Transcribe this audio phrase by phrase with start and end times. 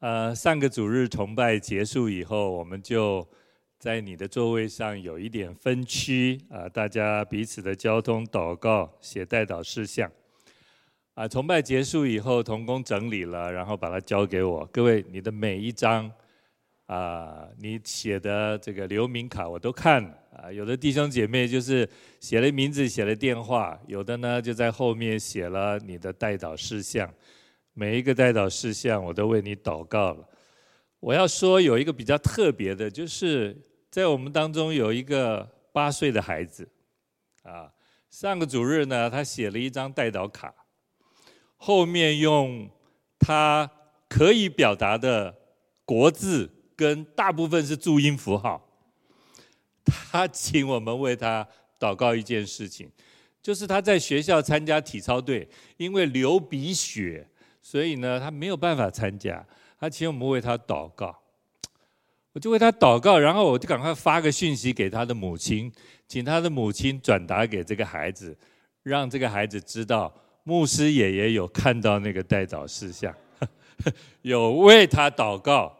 [0.00, 3.26] 呃，上个主日崇拜结束以后，我们就
[3.78, 10.10] 在你的座位上有一点分区啊、呃，大家彼此的交通、祷告、写代祷事项。
[11.14, 14.66] 啊、崇拜结束以后，同工整理了，然后把它交给我。
[14.66, 16.12] 各位，你的每一张
[16.84, 20.04] 啊、你写的这个留名卡我都看
[20.36, 21.88] 啊、有的弟兄姐妹就是
[22.20, 27.10] 写了名字、写了电话，有的呢就在后面写了你的代祷事项。
[27.78, 30.26] 每一个代祷事项，我都为你祷告了。
[30.98, 33.54] 我要说有一个比较特别的，就是
[33.90, 36.66] 在我们当中有一个八岁的孩子，
[37.42, 37.70] 啊，
[38.08, 40.54] 上个主日呢，他写了一张代祷卡，
[41.56, 42.66] 后面用
[43.18, 43.70] 他
[44.08, 45.36] 可以表达的
[45.84, 48.66] 国字跟大部分是注音符号，
[49.84, 51.46] 他请我们为他
[51.78, 52.90] 祷告一件事情，
[53.42, 55.46] 就是他在学校参加体操队，
[55.76, 57.28] 因为流鼻血。
[57.68, 59.44] 所以呢，他没有办法参加。
[59.80, 61.18] 他请我们为他祷告，
[62.32, 65.72] 我就为他祷告，然后我就赶快发个讯息给他的母亲，
[66.06, 68.38] 请他的母亲转达给这个孩子，
[68.84, 73.12] 让这个孩子知道牧师爷爷有看到那个代祷事项，
[74.22, 75.76] 有为他祷告。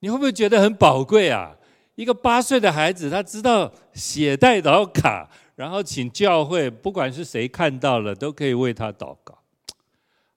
[0.00, 1.56] 你会不会觉得很宝贵啊？
[1.94, 9.39] 一个八岁的孩子，他知道写代祷卡，然后请教会，不管是谁看到了，都可以为他祷告。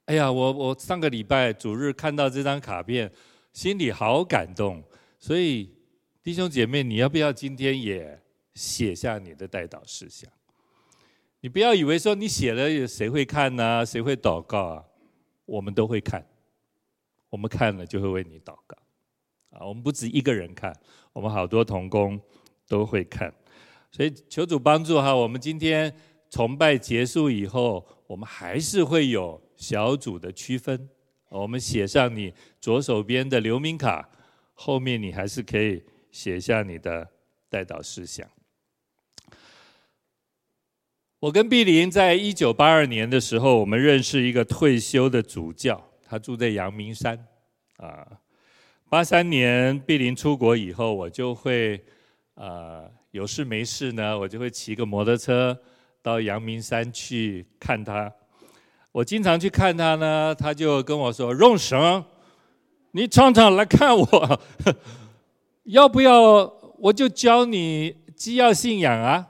[0.05, 3.09] 哎呀，我我上个礼拜主日看到这张卡片，
[3.53, 4.83] 心里好感动。
[5.17, 5.73] 所以
[6.21, 8.21] 弟兄姐妹，你要不要今天也
[8.53, 10.29] 写下你的代祷事项？
[11.39, 14.83] 你不要以为说你写了谁会看呢、谁会祷告啊？
[15.45, 16.25] 我们都会看，
[17.29, 18.77] 我们看了就会为你祷告。
[19.51, 20.77] 啊，我们不止一个人看，
[21.13, 22.19] 我们好多同工
[22.67, 23.33] 都会看。
[23.89, 25.95] 所以求主帮助哈，我们今天
[26.29, 29.41] 崇拜结束以后，我们还是会有。
[29.55, 30.89] 小组的区分，
[31.29, 34.09] 我们写上你左手边的留名卡，
[34.53, 37.07] 后面你还是可以写下你的
[37.49, 38.27] 代祷事项。
[41.19, 47.17] 我跟碧玲在一九八二年的时候，我们认识一个退休的主教，他住在阳明山。
[47.77, 48.05] 啊，
[48.89, 51.81] 八三年碧玲出国以后，我就会
[52.35, 55.57] 啊有事没事呢，我就会骑个摩托车
[56.01, 58.13] 到阳明山去看他。
[58.93, 62.05] 我经常去看他呢，他就跟我说：“荣生，
[62.91, 64.41] 你常常来看我，
[65.65, 66.21] 要不要
[66.77, 69.27] 我就教你基要信仰啊？”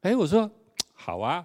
[0.00, 0.50] 哎，我说
[0.94, 1.44] 好啊，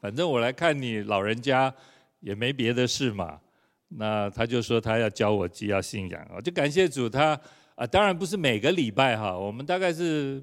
[0.00, 1.74] 反正我来看你老人家
[2.20, 3.40] 也没别的事嘛。
[3.88, 7.38] 那他就说他要教我基要信仰，我就感谢主他
[7.74, 10.40] 啊，当然不是每个礼拜哈，我们大概是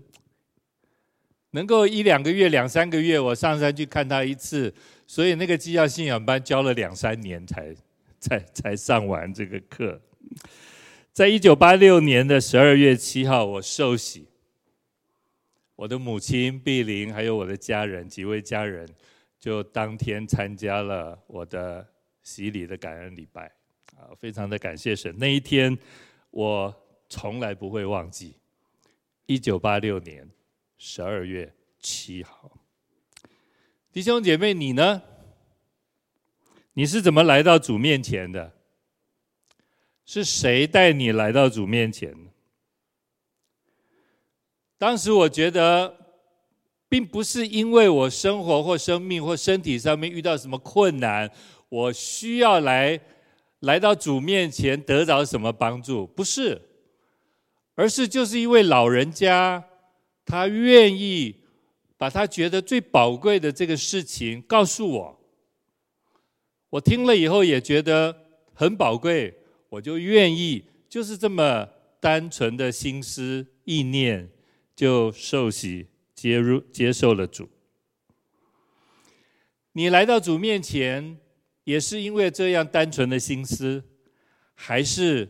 [1.58, 4.72] 能够一两个月、两三个月，我上山去看他一次。
[5.08, 7.74] 所以那个基要信仰班教了两三年才
[8.20, 10.00] 才才上完这个课。
[11.12, 14.28] 在一九八六年的十二月七号，我受洗，
[15.76, 18.88] 我的母亲碧玲还有我的家人几位家人，
[19.40, 21.84] 就当天参加了我的
[22.22, 23.52] 洗礼的感恩礼拜
[23.96, 25.12] 啊，非常的感谢神。
[25.18, 25.76] 那一天
[26.30, 26.72] 我
[27.10, 28.36] 从来不会忘记，
[29.26, 30.30] 一九八六年
[30.78, 32.52] 十二月七号。
[33.92, 35.02] 弟兄姐妹，你呢？
[36.74, 38.54] 你是怎么来到主面前的？
[40.06, 42.16] 是谁带你来到主面前？
[44.78, 45.98] 当时我觉得，
[46.88, 51.30] 并不是因为我生活或生命或身体上面遇到什么困难，
[51.70, 53.02] 我需要来
[53.62, 56.62] 来到主面前得到什么帮助，不是，
[57.74, 59.66] 而是就是一位老人家，
[60.28, 61.38] 他愿意。
[62.00, 65.20] 把他觉得最宝贵的这个事情告诉我，
[66.70, 68.16] 我听了以后也觉得
[68.54, 69.36] 很宝贵，
[69.68, 71.68] 我就愿意，就是这么
[72.00, 74.30] 单纯的心思意念，
[74.76, 77.50] 就受洗接入接受了主。
[79.72, 81.18] 你来到主面前，
[81.64, 83.84] 也是因为这样单纯的心思，
[84.54, 85.28] 还是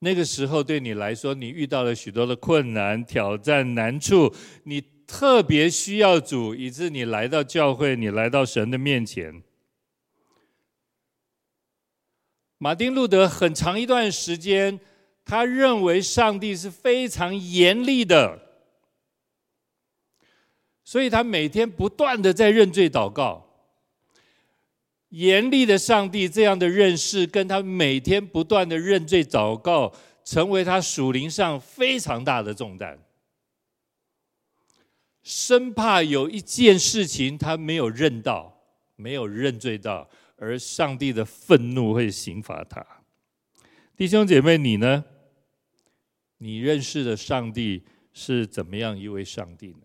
[0.00, 4.34] 那个时候对你来说，你遇到了许多的困难、挑战、难处，
[4.64, 4.82] 你。
[5.08, 9.42] 特别需要主，以致你来到教会，你来到神的面前。
[12.58, 14.78] 马丁路德很长一段时间，
[15.24, 18.38] 他认为上帝是非常严厉的，
[20.84, 23.47] 所以他每天不断的在认罪祷告。
[25.10, 29.92] 严厉的上帝这样的认识，跟他每天不断的认罪祷告，
[30.24, 32.98] 成为他属灵上非常大的重担。
[35.22, 38.62] 生怕有一件事情他没有认到，
[38.96, 42.84] 没有认罪到，而上帝的愤怒会刑罚他。
[43.96, 45.04] 弟兄姐妹，你呢？
[46.38, 47.82] 你认识的上帝
[48.12, 49.80] 是怎么样一位上帝呢？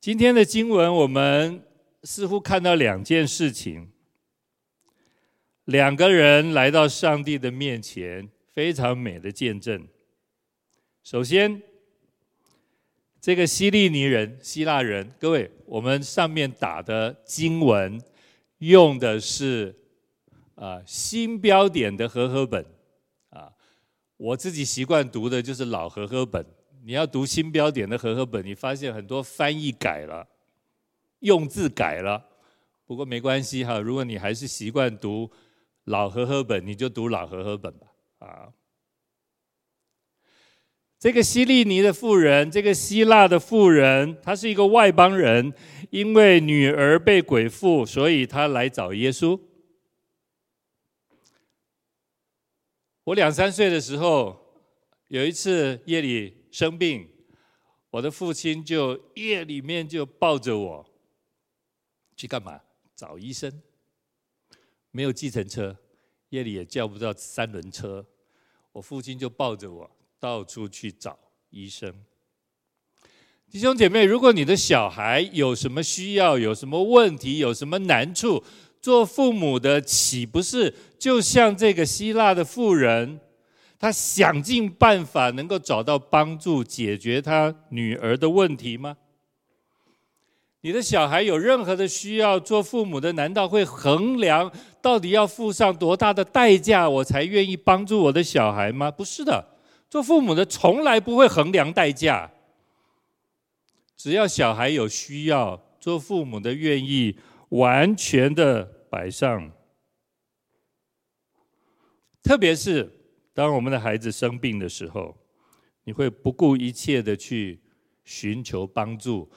[0.00, 1.62] 今天的经文，我们
[2.04, 3.90] 似乎看到两件事情：
[5.64, 9.88] 两个人来到上帝的面前，非常美的见证。
[11.02, 11.62] 首先，
[13.20, 17.98] 这个希利尼人、希腊人，各位，我们上面打的经文
[18.58, 19.74] 用的是
[20.54, 22.64] 啊新标点的和合本
[23.30, 23.50] 啊，
[24.18, 26.44] 我自己习惯读的就是老和合本。
[26.84, 30.28] 你要读新标点的和合本，你发现很多翻译改了，
[31.24, 32.22] 用字改了，
[32.86, 33.80] 不过没关系哈。
[33.80, 35.30] 如果你还是习惯读
[35.84, 37.86] 老和合本，你就读老和合本吧
[38.18, 38.52] 啊。
[40.98, 45.52] 这个希利尼的妇人，这个希腊的妇人，她是一个外邦人，
[45.90, 49.40] 因为女儿被鬼附，所以她来找耶稣。
[53.04, 54.62] 我两三岁的时候，
[55.08, 57.08] 有一次夜里生病，
[57.90, 60.93] 我的父亲就夜里面就抱着我
[62.16, 62.60] 去干嘛？
[62.94, 63.62] 找医生。
[64.90, 65.76] 没有计程车，
[66.28, 68.06] 夜里也叫不到三轮车，
[68.72, 69.90] 我父亲就抱着我。
[70.20, 71.18] 到处去找
[71.50, 71.92] 医生，
[73.50, 78.42] 弟兄姐妹，如果你的小孩有什么需要、有什么问题、有什么难处，
[78.80, 83.20] 做父母的岂不是就像这个希腊的妇人，
[83.78, 88.96] 他想尽办法能够找到帮助，解决他女儿的问题吗？
[90.64, 94.50] 你的小孩有任何的需要，做父母的难道会衡量
[94.80, 98.90] 到底要付上多大的代价，我才愿意帮助我的小孩吗？
[98.90, 99.58] 不是的。
[99.90, 102.32] 做父母的从来不会衡量代价，
[103.94, 107.18] 只要小孩有需要，做父母的愿意
[107.50, 109.52] 完全的摆上。
[112.22, 112.90] 特别是
[113.34, 115.14] 当我们的孩子生病的时候，
[115.84, 117.60] 你会不顾一切的去
[118.02, 119.30] 寻求帮助，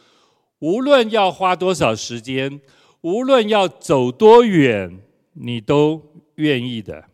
[0.59, 2.59] 无论要花多少时间，
[3.01, 4.99] 无论要走多远，
[5.33, 7.05] 你都愿意的。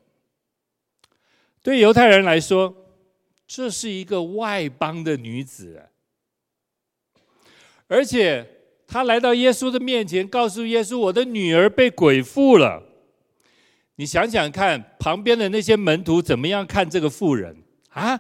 [1.62, 2.75] 对犹太人来说，
[3.48, 5.90] 这是一个外邦的女子，
[7.88, 8.45] 而且
[8.88, 12.84] 她来到耶稣的面前，告诉耶稣：“我的女儿被鬼附了。”
[13.96, 18.19] 你想想看，旁边的那些门徒怎么样看这个妇人啊？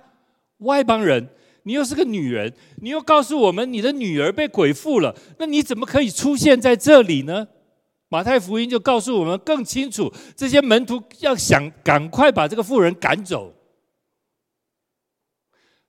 [0.59, 1.29] 外邦人，
[1.63, 7.47] 你又是个女人，你又告诉我们你的女儿被鬼附了，那你怎么可以出现在这里呢？
[8.09, 13.55] 马太福音就告诉我们更清楚，这些门徒要想赶快把这个妇人赶走。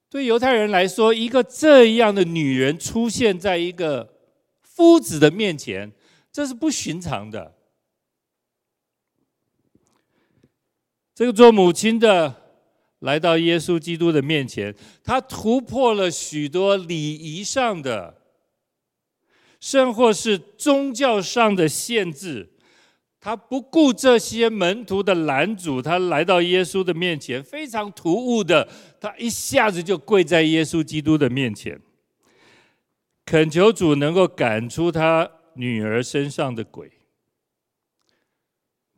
[0.08, 4.14] 对犹太人来说，一个这样的女人出现在一个
[4.62, 5.92] 夫子的面前，
[6.32, 7.56] 这是不寻常的。
[11.14, 12.43] 这个做母亲的
[13.04, 14.74] 来到耶稣基督的面前，
[15.04, 18.14] 他突破了许多礼仪上的，
[19.60, 22.50] 甚或是宗教上的限制。
[23.20, 28.68] 他不顾这些门徒的拦阻，他来到耶稣的面前，非常突兀的，
[29.00, 31.80] 他一下子就跪在耶稣基督的面前，
[33.24, 36.90] 恳求主能够赶出他女儿身上的鬼。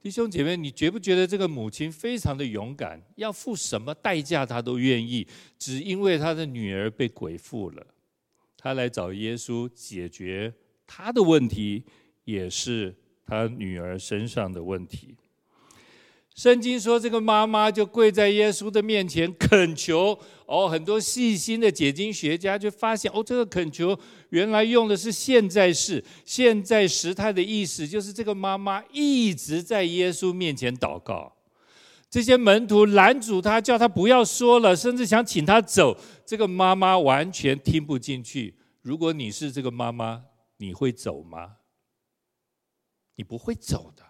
[0.06, 3.02] 弟兄姐妹，你觉不觉得这个母亲非常的勇敢？
[3.16, 5.26] 要付什么代价，她都愿意，
[5.58, 7.84] 只因为她的女儿被鬼附了，
[8.56, 10.54] 她来找耶稣解决
[10.86, 11.82] 她的问题，
[12.22, 12.94] 也是。
[13.26, 15.16] 她女儿身上的问题，
[16.36, 20.16] 圣经说，这个妈妈就跪在耶稣的面前恳求。
[20.44, 31.32] 哦，很多细心的解经学家就发现，哦，这个恳求原来用的是现在式，现在时态的意思就是这个妈妈一直在耶稣面前祷告。
[32.10, 35.98] 这些门徒拦阻他，叫他不要说了，甚至想请他走。
[36.24, 38.54] 这个妈妈完全听不进去。
[38.82, 40.22] 如果你是这个妈妈，
[40.58, 41.56] 你会走吗？
[43.16, 44.04] 你不会走的，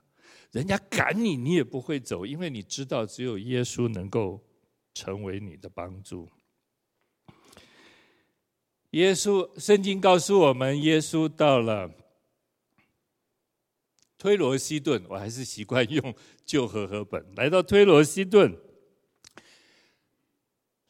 [0.57, 4.43] 人家赶你，你也不会走，因为你知道只有耶稣能够
[4.95, 6.31] 成为你的帮助。
[8.93, 11.91] 耶稣，圣经告诉我们，耶稣到了
[14.17, 16.15] 推罗西顿，我还是习惯用
[16.47, 18.57] 旧和合本，来到推罗西顿，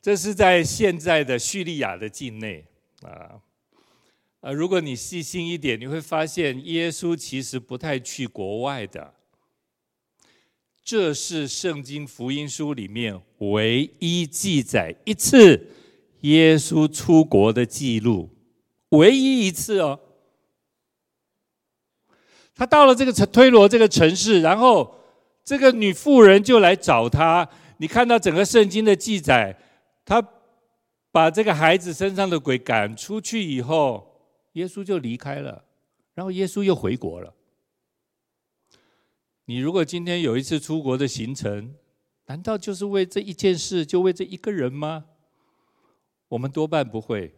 [0.00, 2.64] 这是在现在的叙利亚的境内
[3.02, 3.42] 啊。
[4.42, 9.15] 啊，如果你细心一点，你会发现耶稣其实不太去国外的。
[10.86, 15.66] 这是圣经福音书里面唯一记载一次
[16.20, 18.30] 耶稣出国的记录，
[18.90, 19.98] 唯一一次哦。
[22.54, 24.94] 他到了这个城推罗这个城市，然后
[25.42, 27.48] 这个女妇人就来找他。
[27.78, 29.58] 你看到整个圣经的记载，
[30.04, 30.24] 他
[31.10, 35.64] 把这个孩子身上的鬼赶出去以后，耶稣就离开了，
[36.14, 37.34] 然后耶稣又回国了。
[39.46, 41.74] 你如果今天有一次出国的行程，
[42.26, 45.04] 难道就是为这一件事，就为这一个人吗？
[46.28, 47.32] 我们多半不会。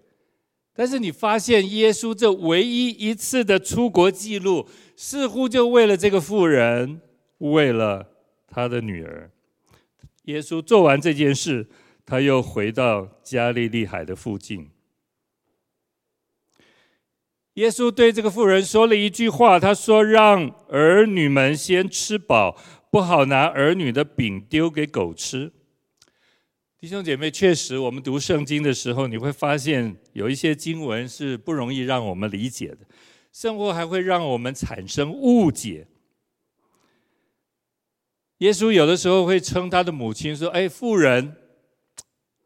[0.72, 7.00] 但是你发现耶稣这唯一一次的出国记录，似乎就为了这个妇人，
[7.38, 8.06] 为了
[8.46, 9.30] 他的女儿。
[10.24, 11.68] 耶稣做完这件事，
[12.06, 14.70] 他又回到加利利海的附近。
[17.58, 22.56] 耶稣对这个妇人说了一句话，他说：“让儿女们先吃饱，
[22.88, 25.50] 不好拿儿女的饼丢给狗吃。”
[26.78, 32.86] 弟兄姐妹，确实，我们读圣经的时候，你会发现有一些经文是不容易让我们理解的，
[33.32, 35.88] 甚或还会让我们产生误解。
[38.38, 41.34] 耶稣有的时候会称他的母亲说：“哎，妇人。”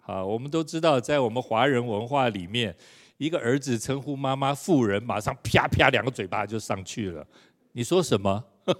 [0.00, 2.74] 好，我们都知道，在我们华人文化里面。
[3.22, 7.24] 一个儿子称呼妈妈妇人，马上啪啪两个嘴巴就上去了。
[7.70, 8.44] 你说什么？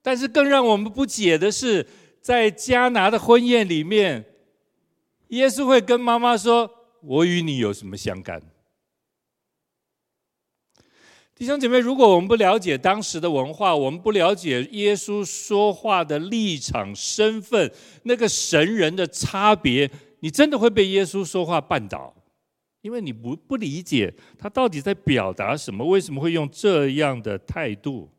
[0.00, 1.86] 但是更让我们不解的是，
[2.22, 4.24] 在迦拿的婚宴里面，
[5.28, 6.70] 耶稣会跟妈妈说
[7.04, 8.40] ：“我与你有什么相干？”
[11.36, 17.70] 弟兄姐妹，如果我们不了解当时的文化，我们不了解耶稣说话的立场、身份，
[18.04, 19.90] 那个神人的差别。
[20.20, 22.14] 你真的会被耶稣说话绊倒，
[22.82, 28.10] 因为你不不理解他到底在表达什么，为什么会用这样的态度？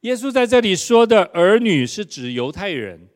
[0.00, 3.08] 耶稣在这里说的儿女是指犹太人，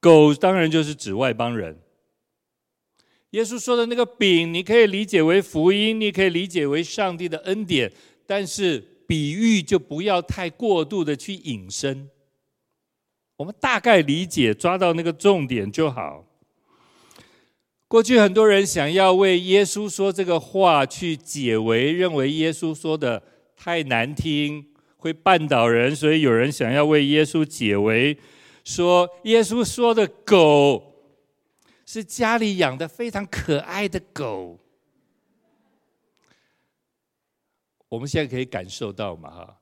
[0.00, 1.78] 狗当然就是指外邦人。
[3.30, 7.92] 耶稣说的那个饼，你可以理解为福音，你可以理解为上帝的恩典，
[8.26, 12.08] 但是比喻就不要太过度的去引申。
[13.36, 16.24] 我们大概理解，抓到那个重点就好。
[17.88, 23.22] 过去很多人想要为耶稣说这个话去解围，认为耶稣说的
[23.54, 28.18] 太难听，会绊倒人，所以有人想要为耶稣解围，
[28.64, 30.94] 说耶稣说的狗
[31.84, 34.58] 是家里养的非常可爱的狗。
[37.88, 39.60] 我们现在可以感受到嘛，哈。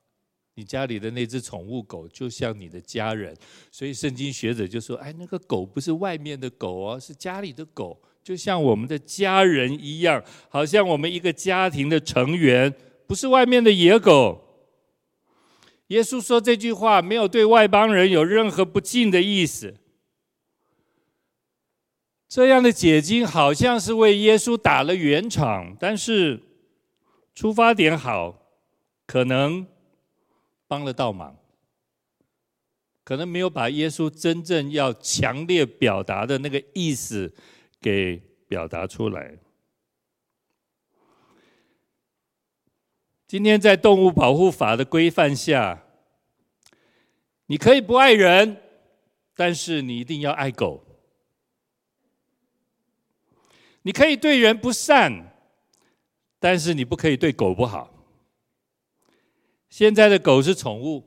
[0.57, 3.37] 你家里的那只宠物狗就像你的家人，
[3.73, 12.73] 所以圣经学者就说：“哎，那个狗不是外面的狗哦，是家里的狗，就像我们的家人一样，好像我们一个家庭的成员，
[13.09, 14.43] 不是外面的野狗。”
[15.89, 19.75] 耶稣说这句话没有对外邦人有任何不敬的意思，
[22.29, 26.41] 这样的解经好像是为耶稣打了圆场，但是
[27.35, 28.53] 出发点好，
[29.05, 29.67] 可能。
[30.75, 31.39] 帮了倒忙，
[33.05, 37.33] 可能没有把耶稣真正要强烈表达的那个意思
[37.81, 38.17] 给
[38.49, 39.39] 表达出来。
[43.29, 45.85] 今天在动物保护法的规范下，
[47.47, 48.61] 你可以不爱人，
[49.37, 50.85] 但是你一定要爱狗；
[53.83, 55.37] 你可以对人不善，
[56.41, 57.94] 但是你不可以对狗不好。
[59.77, 61.03] 现在的狗是宠物，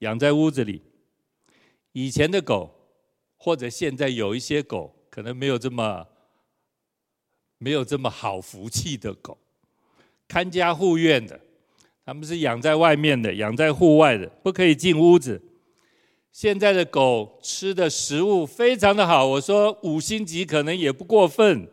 [0.00, 0.82] 养在屋子里。
[1.92, 2.70] 以前的狗，
[3.38, 6.06] 或者现在有一些狗，可能没有这么
[7.56, 9.38] 没有这么好福气的狗，
[10.28, 11.40] 看家护院的，
[12.04, 15.40] 他们是养在外面的，养在户外的，不可以进屋子。
[16.30, 21.66] 现在的狗吃的食物非常的好，我说五星级可能也不过分。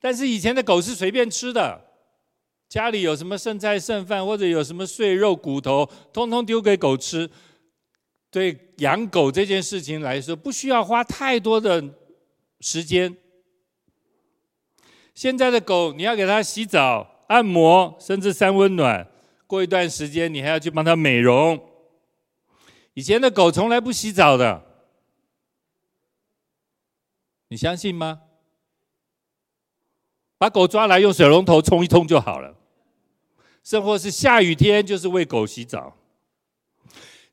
[0.00, 1.89] 但是以前的狗是随便吃的。
[2.70, 7.28] 家里有什么剩菜剩饭，或者有什么碎肉骨头，通通丢给狗吃。
[8.30, 11.84] 对养狗这件事情来说，不需要花太多的
[12.60, 13.16] 时间。
[15.16, 19.04] 现在的狗，你要给它洗澡、按摩，甚至三温暖。
[19.48, 21.60] 过一段时间，你还要去帮它美容。
[22.94, 24.62] 以前的狗从来不洗澡的，
[27.48, 28.20] 你相信吗？
[30.38, 32.58] 把狗抓来，用水龙头冲一冲就好了。
[33.62, 35.96] 甚或是下雨天，就是为狗洗澡。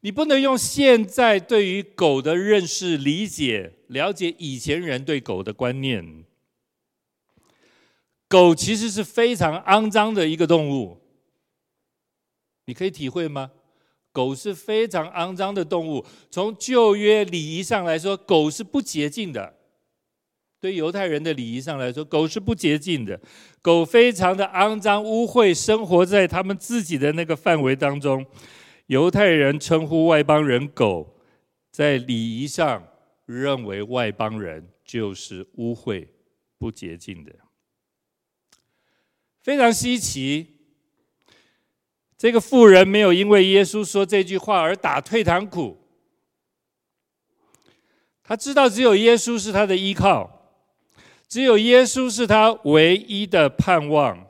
[0.01, 6.24] 你不能用现在对于狗的认识、理解、了解以前人对狗的观念。
[8.27, 11.00] 狗其实是非常肮脏的一个动物，
[12.65, 13.51] 你可以体会吗？
[14.12, 16.05] 狗是非常肮脏的动物。
[16.29, 19.56] 从旧约礼仪上来说，狗是不洁净的。
[20.59, 23.19] 对犹太人的礼仪上来说，狗是不洁净的，
[23.61, 28.25] 狗非常的肮脏污秽，生活在他们自己的那个范围当中。
[28.87, 31.19] 犹太人称呼外邦人狗，
[31.71, 32.87] 在礼仪上
[33.25, 36.07] 认为外邦人就是污秽、
[36.57, 37.31] 不洁净的，
[39.41, 40.55] 非常稀奇。
[42.17, 45.77] 这个妇人没有因为耶稣说这句话而打退堂鼓，
[48.23, 50.37] 他知道只有耶稣是他的依靠。
[51.27, 54.27] 只有耶稣是他唯一的盼望，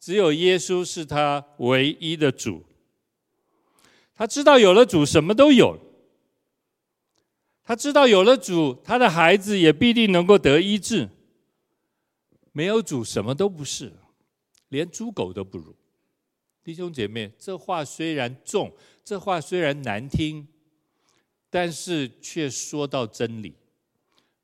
[0.00, 2.64] 只有耶稣是他唯一的主。
[4.14, 5.78] 他知道有了主，什么都有。
[7.62, 11.10] 他知道有了主，他的孩子也必定能够得医治。
[12.52, 13.92] 没有主，什么都不是，
[14.68, 15.76] 连猪狗都不如。
[16.64, 18.74] 弟兄姐妹，这话虽然重，
[19.04, 20.48] 这话虽然难听，
[21.50, 23.54] 但是却说到真理。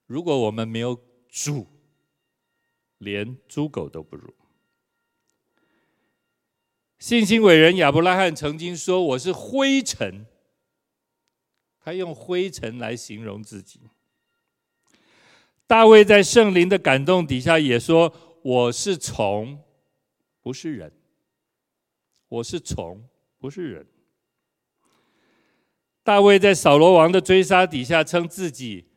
[0.07, 1.67] 如果我们没有主，
[3.05, 4.35] 连猪狗都不如。
[6.99, 10.27] 信心伟人亚伯拉罕曾经说：“我是灰尘。”
[11.79, 13.81] 他用灰尘来形容自己。
[15.67, 19.63] 大卫在圣灵的感动底下也说：“我是虫，
[20.41, 20.93] 不是人。
[22.29, 23.07] 我是虫，
[23.39, 23.87] 不是人。”
[26.03, 28.89] 大卫在扫罗王的追杀底下称自己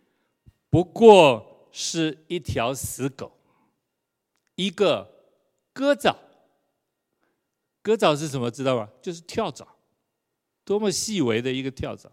[0.70, 3.37] 不过是一条死狗。
[4.58, 5.08] 一个
[5.72, 6.18] 鸽蚤，
[7.84, 8.50] 鸽蚤是什么？
[8.50, 8.90] 知道吗？
[9.04, 9.68] 就是跳蚤，
[10.66, 12.12] 多么细微的一个跳蚤。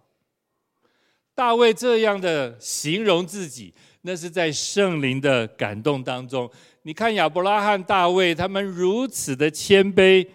[1.34, 3.72] 大卫这样的形容自己，
[4.02, 6.48] 那是在圣灵的感动当中。
[6.82, 10.28] 你看亚伯拉罕、大卫，他们如此的谦卑，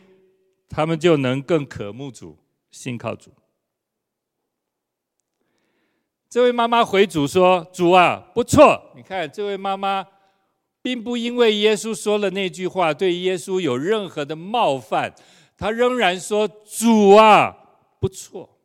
[0.68, 2.36] 他们就能更渴慕主、
[2.72, 3.32] 信靠主。
[6.28, 10.06] 这位妈妈回主说：“主啊，不错，你看这位妈妈。”
[10.82, 15.14] 并不因为耶稣说了那句话，对耶稣有任何的冒犯，
[15.58, 17.54] 他仍然说：“主啊，
[18.00, 18.58] 不错。”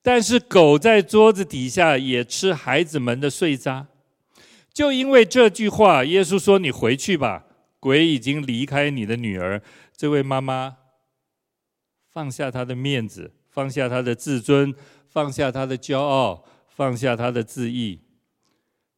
[0.00, 3.86] 但是狗在桌子底下也吃孩子们的碎渣，
[4.72, 7.44] 就因为这句话，耶稣说：“你回去吧，
[7.78, 9.62] 鬼已经离开你的女儿。”
[9.94, 10.78] 这位妈妈
[12.10, 14.74] 放下她的面子，放下她的自尊，
[15.06, 18.00] 放下她的骄傲，放下她的自义。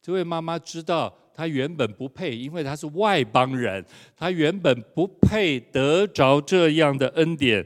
[0.01, 1.17] 这位妈妈知道。
[1.35, 7.65] 他原本不配，因为他是外邦人，他原本不配得着这样的恩典。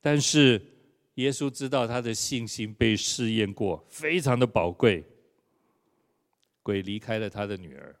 [0.00, 0.60] 但是
[1.16, 5.04] 耶稣知道他的信心被试验过，非常的宝贵。
[6.62, 7.94] 鬼离开了他的女儿，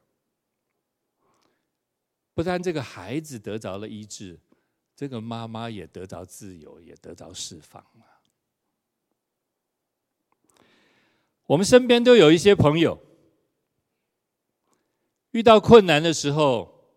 [2.32, 4.38] 不但这个孩子得着了医治，
[4.96, 8.06] 这个妈妈也得着自由，也得着释放了。
[11.46, 12.98] 我们身边都有一些朋友。
[15.32, 16.88] 遇到困难的时候，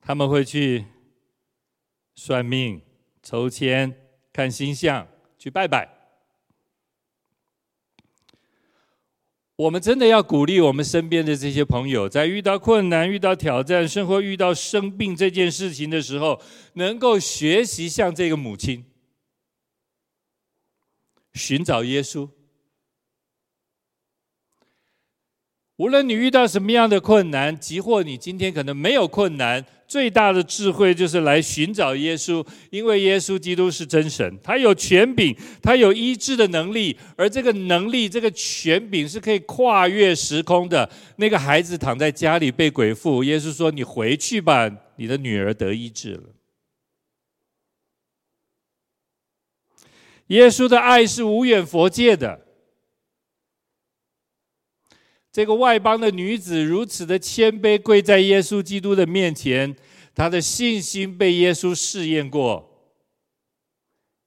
[0.00, 0.84] 他们会去
[2.14, 2.80] 算命、
[3.22, 3.94] 抽签、
[4.32, 5.06] 看星象、
[5.38, 5.88] 去拜拜。
[9.56, 16.40] 我们真的要鼓励我们身边的这些朋友，在遇到困难、遇到挑战、生活遇到生病这件事情的时候，
[16.74, 18.84] 能够学习像这个母亲，
[21.34, 22.28] 寻找耶稣。
[25.82, 40.88] 无论你遇到什么样的困难，即或你今天可能没有困难，最大的智慧就是来寻找耶稣，因为耶稣基督是真神，他有权柄，他有医治的能力，而这个能力、这个权柄是可以跨越时空的。
[41.16, 46.22] 那个孩子躺在家里被鬼附，耶稣说：“你回去吧，你的女儿得医治了。”
[50.30, 52.40] 耶稣的爱是无远佛界的。
[55.32, 59.74] 这个外邦的女子如此的谦卑，跪在耶稣基督的面前，
[60.14, 62.68] 她的信心被耶稣试验过。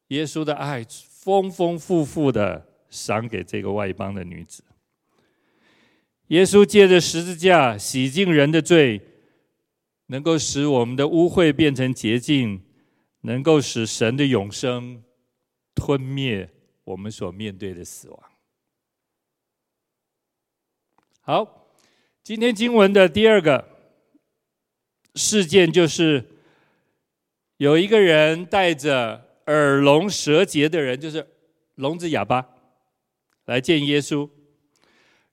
[0.08, 4.64] 耶稣的爱丰丰富富的赏给这个外邦的女子。
[6.30, 9.00] 耶稣借着十字架洗净人的罪，
[10.08, 12.64] 能够使我们的污秽变成洁净，
[13.22, 15.04] 能够使神的永生
[15.76, 16.50] 吞灭
[16.84, 18.20] 我们所面对的死亡。
[21.28, 21.72] 好，
[22.22, 23.68] 今天经文的第二个
[25.16, 26.24] 事件就是，
[27.58, 31.28] 有一个人带着耳聋舌结的人，就是
[31.78, 32.48] 聋子哑巴，
[33.46, 34.30] 来见耶稣。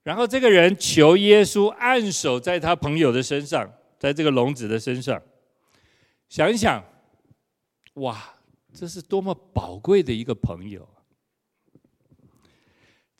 [0.01, 5.21] 然后这个人求耶稣按手在他朋友的身上，在这个聋子的身上。
[6.27, 6.83] 想一想，
[7.93, 8.33] 哇，
[8.73, 10.89] 这是多么宝贵的一个朋友。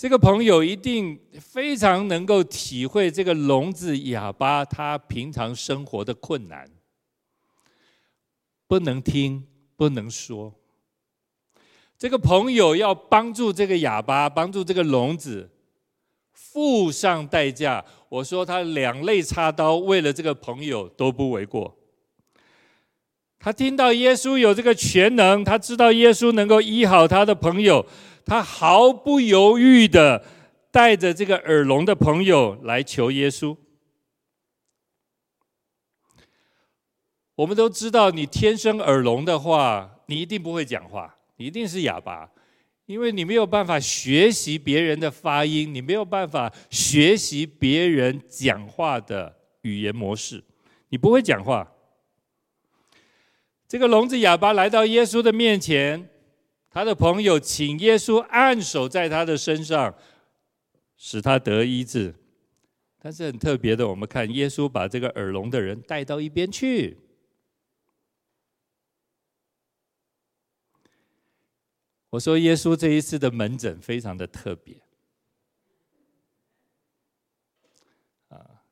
[0.04, 6.70] 这个朋友一定非常能够体会这个聋子哑巴他平常生活的困难，
[8.68, 10.54] 不能听，不能说。
[11.98, 15.50] 这个朋友要帮助这个哑巴，帮助这个聋子，
[16.34, 17.86] 付上代价。
[18.10, 21.78] 我说他两肋插刀，为了这个朋友都不为过。
[23.39, 27.86] 他听到耶稣有这个全能，他知道耶稣能够医好他的朋友。
[28.26, 30.26] 他毫不犹豫的
[30.72, 33.56] 带着这个耳聋的朋友来求耶稣。
[37.36, 42.30] 我们都知道，你天生耳聋的话，你一定不会讲话，你一定是哑巴，
[42.86, 50.44] 因为你没有办法学习别人的发音，你没有办法学习别人讲话的语言模式，
[50.90, 51.70] 你不会讲话。
[53.68, 56.10] 这个聋子哑巴来到耶稣的面前。
[56.74, 59.96] 他的朋友请耶稣按手在他的身上，
[60.98, 62.16] 使他得医治。
[62.98, 66.98] 但是很特别的，我们看耶稣把这个耳聋的人带到一边去。
[72.10, 74.82] 我说耶稣这一次的门诊非常的特别。
[78.30, 78.64] 啊，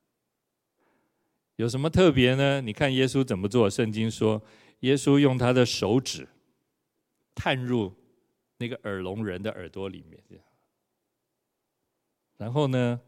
[1.58, 2.62] 有什么特别呢？
[2.62, 3.70] 你看耶稣怎么做？
[3.70, 4.42] 圣经说，
[4.80, 6.28] 耶稣用他的手指。
[7.34, 7.94] 探入
[8.58, 10.22] 那个耳聋人的耳朵里面，
[12.38, 13.00] 然后呢，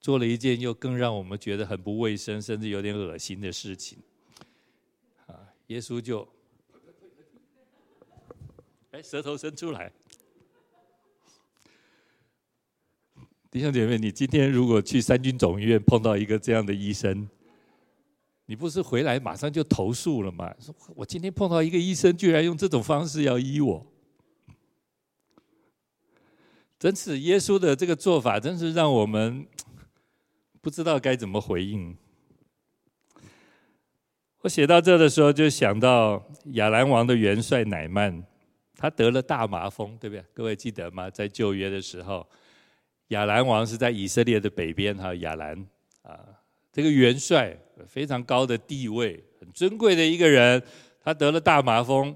[0.00, 3.98] 做了一件又更让我们觉得很不卫生，甚至有点恶心的事情。
[5.26, 6.28] 啊，耶稣就，
[8.90, 9.92] 哎，舌头伸出来。
[13.50, 17.28] 弟兄姐妹，你今天如果去三军总医院碰到一个这样的医生，
[18.52, 20.54] 你不是回来马上就投诉了吗？
[20.60, 23.86] 说我今天碰到一个医生，居然用这种方式要医我，
[26.78, 29.46] 真是耶稣的这个做法，真是让我们
[30.60, 31.96] 不知道该怎么回应。
[34.42, 38.22] 我写到这的时候，就想到亚兰王的元帅乃曼，
[38.76, 40.22] 他得了大麻风，对不对？
[40.34, 41.08] 各位记得吗？
[41.08, 42.28] 在旧约的时候，
[43.08, 45.66] 亚兰王是在以色列的北边，哈，亚兰
[46.02, 46.20] 啊，
[46.70, 47.58] 这个元帅。
[47.86, 50.62] 非常高的地位，很尊贵的一个人，
[51.00, 52.14] 他得了大麻风，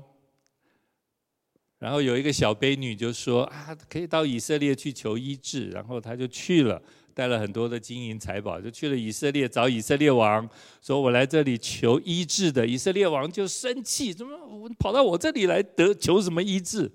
[1.78, 6.80] 然后有一个小卑女就说啊，可以到以色列去求医治，然后他就去了，
[7.12, 10.48] 带了很多的金银财宝，就去了以色列找以色列王，
[10.80, 12.66] 说我来这里求医治的。
[12.66, 16.90] 以色列王就生气，怎么跑到我这里来得求什么医治？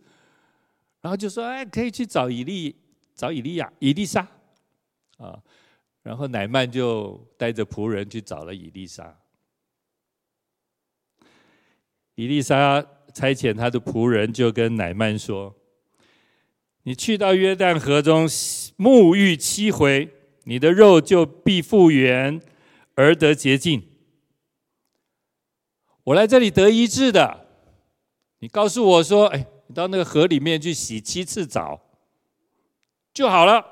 [1.02, 2.76] 然后就说哎，可以去找以利，
[3.16, 4.28] 找以利亚、以利沙，
[5.18, 5.42] 啊。
[6.04, 9.20] 然后乃曼就带着仆人去找了以丽莎。
[12.16, 12.82] 以丽莎
[13.14, 15.56] 差遣他的仆人就跟乃曼说
[16.84, 20.12] ：“你去到约旦河中沐浴七回，
[20.46, 22.42] 你的肉就必复原
[22.96, 23.84] 而得洁净。
[26.04, 27.46] 我来这里得医治的，
[28.40, 31.80] 你告诉我说，哎，你到那个河里面去洗七次澡
[33.14, 33.68] 就好了。”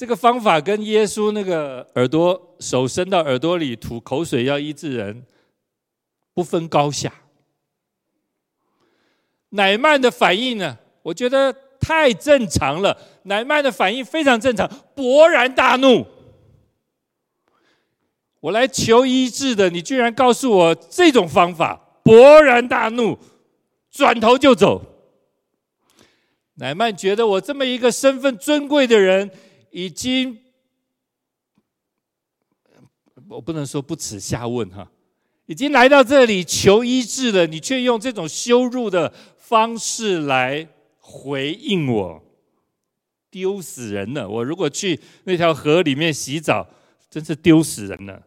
[0.00, 5.26] 这个方法跟耶稣那个耳朵手伸到耳朵里吐口水要医治人
[6.32, 7.12] 不分高下。
[9.50, 10.78] 乃曼的反应呢？
[11.02, 12.96] 我觉得太正常了。
[13.24, 16.06] 乃曼的反应非常正常，勃然大怒。
[18.40, 23.18] 我来求医治的，你居然告诉我这种方法，勃然大怒，
[23.90, 24.82] 转头就走。
[26.54, 29.30] 乃曼觉得我这么一个身份尊贵的人。
[29.70, 30.38] 已经，
[33.28, 34.90] 我不能说不耻下问哈，
[35.46, 42.22] 已经来到这里求医治了，你却用这种羞辱的方式来回应我，
[43.30, 44.28] 丢死人了！
[44.28, 46.68] 我如果去那条河里面洗澡，
[47.08, 48.26] 真是丢死人了。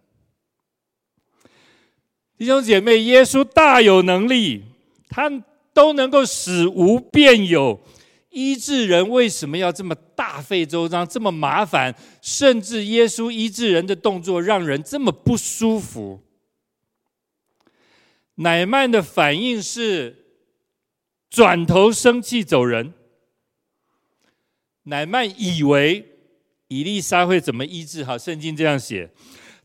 [2.38, 4.64] 弟兄姐妹，耶稣大有能力，
[5.10, 5.30] 他
[5.74, 7.80] 都能够使无变有。
[8.32, 9.94] 医治人为什么要这么
[10.26, 11.94] 大费周章，这么麻烦？
[12.22, 16.22] 甚至耶稣医治人的动作让人这么不舒服。
[18.36, 20.26] 乃曼的反应是
[21.30, 22.94] 转头生气走人。
[24.84, 26.14] 乃曼以为
[26.70, 28.06] 以利沙会怎么医治？
[28.06, 29.12] 好，圣经这样写，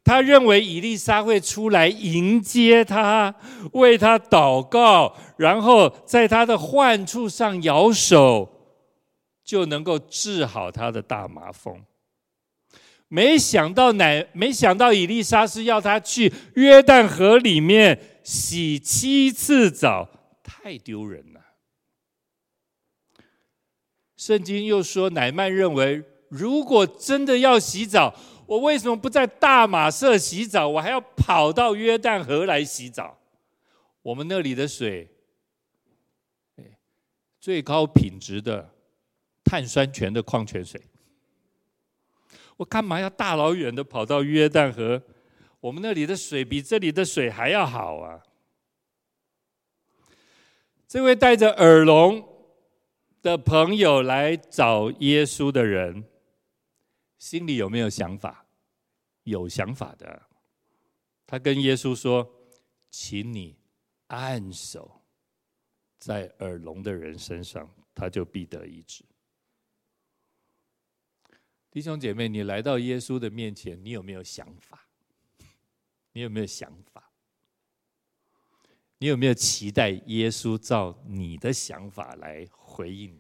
[0.03, 3.33] 他认为以利沙会出来迎接他，
[3.75, 8.58] 为他祷告，然后在他的患处上摇手。
[9.49, 11.83] 就能够治好他的大麻风。
[13.09, 20.07] 没想到乃，没想到以利沙是要他去约旦河里面洗七次澡，
[20.43, 21.41] 太丢人了。
[24.19, 30.69] 圣经又说，乃曼认为，如果真的要洗澡，我为什么不在大马色洗澡？
[30.69, 33.19] 我还要跑到约旦河来洗澡？
[34.03, 35.09] 我们那里的水，
[37.41, 38.75] 最高品质的
[39.49, 40.79] 碳酸泉的矿泉水，
[42.59, 45.03] 我干嘛要大老远的跑到约旦河？
[45.61, 48.23] 我们那里的水比这里的水还要好啊！
[50.87, 52.29] 这位戴着耳聋
[53.23, 56.05] 的朋友来找耶稣的人，
[57.19, 58.45] 心里有没有想法？
[59.23, 60.23] 有想法的。
[61.27, 62.31] 他跟耶稣说
[62.91, 63.57] ：“请你
[64.09, 65.01] 按手
[65.99, 69.03] 在耳聋的人身上，他就必得医治。”
[71.79, 74.89] 弟兄姐妹，你来到耶稣的面前，你有没有想法？
[76.11, 77.13] 你有没有想法？
[78.99, 83.17] 你有没有期待耶稣照你的想法来回应？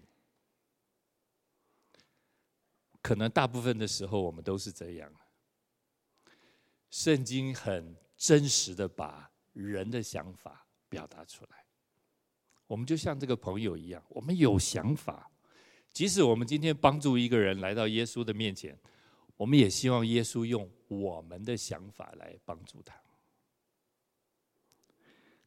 [3.00, 5.08] 可能大部分的时候，我们都是这样。
[6.90, 11.64] 圣经很真实的把人的想法表达出来。
[12.66, 15.30] 我们就像这个朋友一样，我们有想法。
[15.92, 18.78] 即使我们今天帮助一个人来到耶稣的面前，
[19.36, 22.94] 我们也希望耶稣用我们的想法来帮助他。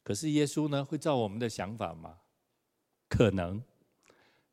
[0.02, 2.16] 可是耶稣呢，会照我们的想法吗？
[3.08, 3.62] 可能，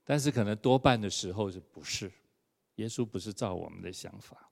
[0.06, 2.12] 但是可能多半的时候是不是？
[2.76, 4.50] 耶稣不是照我们的想法。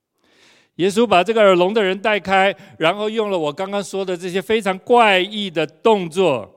[0.75, 6.56] 耶稣把这个耳聋的人带开，然后用了我刚刚说的这些非常怪异的动作。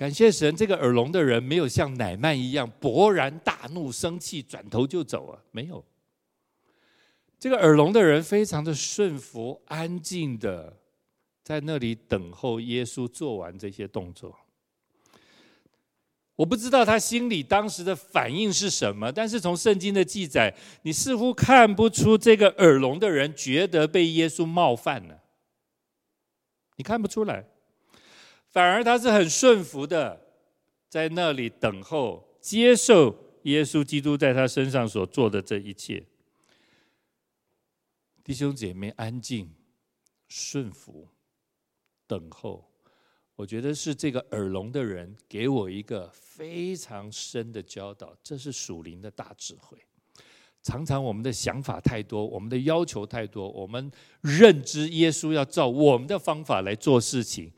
[0.00, 5.84] 感谢神，这个耳聋的人没有像乃曼一样勃然大怒、生气，转头就走啊，没有。
[7.38, 10.74] 这个耳聋的人非常的顺服、安静的
[11.42, 14.34] 在那里等候耶稣做完这些动作。
[16.34, 25.22] 我不知道他心里当时的反应是什么，但是从圣经的记载，你似乎看不出这个耳聋的人觉得被耶稣冒犯了。
[26.76, 27.44] 你看不出来，
[28.50, 30.20] 反而他是很顺服的，
[30.88, 36.04] 在那里等候接受耶稣基督在他身上所做的这一切。
[38.24, 39.48] 弟兄姐妹，安静、
[40.28, 41.08] 顺服、
[42.06, 42.68] 等候，
[43.36, 48.16] 我觉得是这个耳聋的人给我一个非常深的教导。
[48.22, 49.78] 这是属灵的大智慧。
[50.62, 57.50] 常常我们的想法太多，我们的要求太多，我们认知耶稣要照我们的方法来做事情，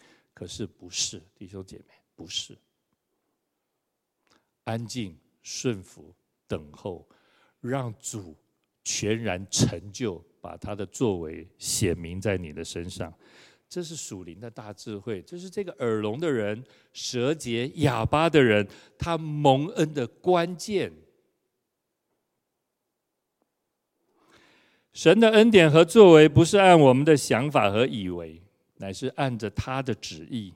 [0.42, 2.58] 可是不是，弟兄姐妹，不是。
[4.64, 6.12] 安静、顺服、
[6.48, 7.08] 等候，
[7.60, 8.36] 让主
[8.82, 10.20] 全然成就。
[10.40, 13.16] 把他的作为显明在你的身上，
[13.68, 15.22] 这是属灵的大智慧。
[15.22, 18.66] 这是这个耳聋的人、舌结哑巴的人，
[18.98, 20.92] 他蒙恩的关键。
[24.92, 28.42] 神的恩典和作为不是按我们的想法和以为，
[28.82, 30.52] 乃是按着他的旨意。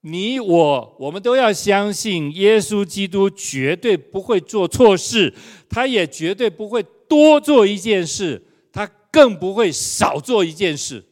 [0.00, 5.34] 你我，我们都要相信耶稣基督绝对不会做错事，
[5.68, 6.84] 他也绝对不会。
[7.08, 11.02] 多做一件事，他更不会少做一件事，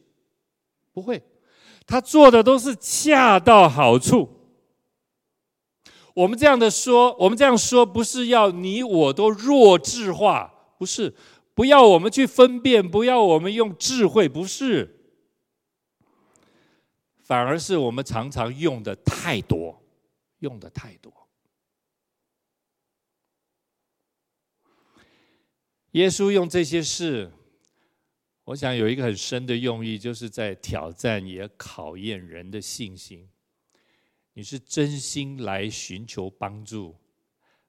[0.93, 1.19] 不会，
[1.87, 4.29] 他做的都是恰到好处。
[6.13, 11.15] 我们这样的说，我们这样说，不是要你我都弱智化，不是，
[11.57, 14.95] 不要我们去分辨，不要我们用智慧，不是，
[17.23, 19.81] 反而是我们常常用的太多，
[20.37, 21.11] 用的太多。
[25.93, 27.31] 耶稣用这些事，
[28.43, 33.27] 我想有一个很深的用意，就是在挑战也考验人的信心。
[34.33, 36.95] 你是真心来寻求帮助，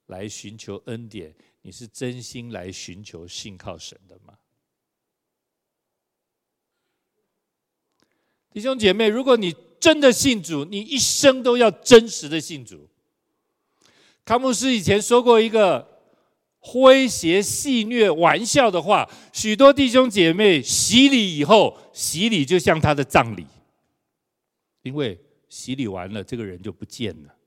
[0.08, 1.34] 来寻求恩典，
[1.68, 4.38] 你是真心来寻求信靠神的吗？
[8.50, 12.88] 弟兄姐妹，如果你真的信主，你一生都要真实的信主。
[14.24, 15.98] 康牧师以前说过一个。
[16.60, 23.46] 诙谐戏谑玩笑的话，许多弟兄姐妹洗礼以后，洗礼就像他的葬礼，
[24.82, 27.37] 因为洗礼完了，这个人就不见了。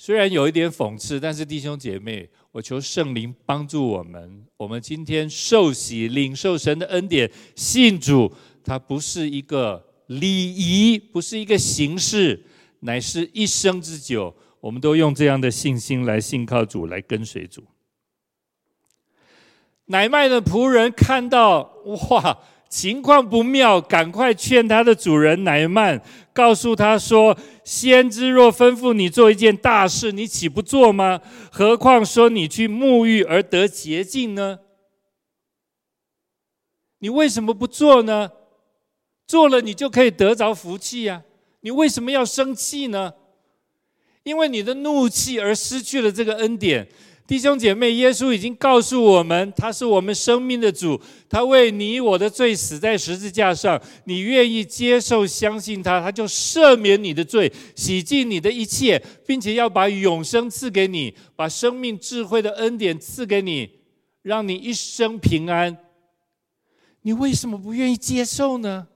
[0.00, 4.46] 虽然有一点讽刺，但是弟兄姐妹，我求圣灵帮助我们。
[4.56, 8.32] 我们今天受洗，领受神的恩典，信主，
[8.62, 12.40] 它不是一个礼仪，不是一个形式，
[12.80, 14.32] 乃是一生之久。
[14.60, 17.64] 我们都用这样的信心来信靠主，来跟随主。
[19.86, 21.62] 乃縵的仆人看到，
[22.10, 26.02] 哇，情况不妙，赶快劝他的主人乃曼，
[26.34, 31.20] 告诉他说：“先知若吩咐你做一件大事，你岂不做吗？
[31.50, 34.58] 何况说你去沐浴而得洁净呢？
[36.98, 38.30] 你为什么不做呢？
[39.26, 41.22] 做了，你就可以得着福气呀！
[41.60, 43.14] 你为什么要生气呢？
[44.24, 46.86] 因为你的怒气而失去了这个恩典。”
[47.28, 53.78] 弟兄姐妹，耶稣已经告诉我们，他是我们生命的主，他为你我的罪死在十字架上。
[54.04, 63.80] 你愿意接受、相信他，他就赦免你的罪，洗净你的一切，并且要把永生赐给你，把生命智慧的恩典赐给你，
[64.22, 65.76] 让你一生平安。
[67.02, 68.88] 你为什么不愿意接受呢？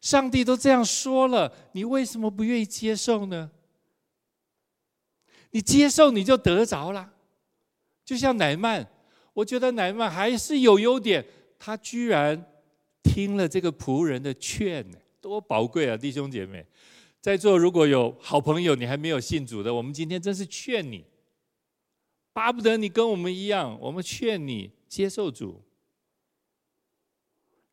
[0.00, 3.50] 上帝都这样说了，你为什么不愿意接受呢？
[5.50, 7.10] 你接受，你就得着了。
[8.04, 8.86] 就像乃曼，
[9.32, 11.24] 我觉得乃曼还是有优点，
[11.58, 12.44] 他居然
[13.02, 14.84] 听了这个仆人的劝，
[15.20, 15.96] 多宝贵啊！
[15.96, 16.66] 弟兄姐妹，
[17.20, 21.04] 在座如果有好朋友，你还没有信主的，我们今天真是劝你，
[22.32, 25.62] 巴不得你跟我们一样，我们劝你接受主，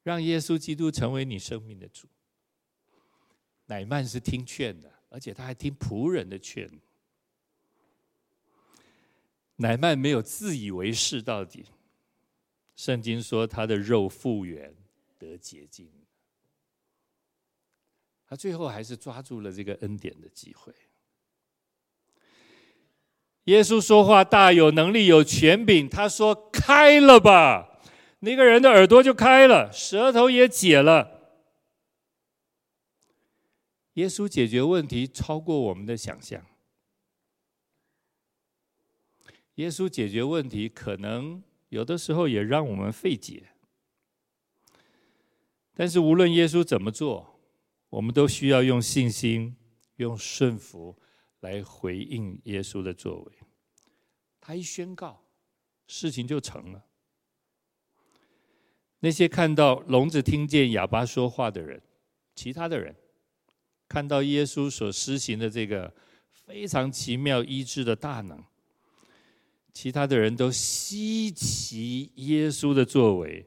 [0.03, 2.07] 让耶稣基督成为你生命的主。
[3.65, 6.69] 乃曼是听劝的，而且他还听仆人的劝。
[9.61, 11.65] 乃縵没有自以为是到底。
[12.75, 14.73] 圣经说他的肉复原
[15.19, 15.87] 得洁净，
[18.27, 20.73] 他最后还是抓住了这个恩典的机会。
[23.45, 27.81] 耶稣说话大有能力有权柄，他说开了吧，
[28.19, 31.19] 那个人的耳朵就开了，舌头也解了。
[33.93, 36.43] 耶稣解决问题超过我们的想象。
[39.55, 43.49] 耶稣解决问题，可能有的时候也让我们费解。
[45.73, 47.39] 但是无论耶稣怎么做，
[47.89, 49.55] 我们都需要用信心、
[49.97, 50.97] 用顺服
[51.39, 53.31] 来回应耶稣的作为。
[54.39, 55.23] 他一宣告，
[55.87, 56.85] 事情就成了。
[58.99, 61.81] 那些看到聋子听见、哑巴说话的人，
[62.35, 62.95] 其他的人
[63.87, 65.93] 看到耶稣所施行的这个
[66.31, 68.43] 非常奇妙医治的大能。
[69.73, 73.45] 其他的人都稀奇耶稣的作为，